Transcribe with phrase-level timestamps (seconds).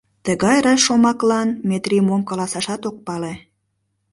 [0.25, 3.33] Тыгай раш шомаклан Метрий мом каласашат ок пале.